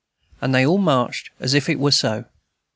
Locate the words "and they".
0.41-0.65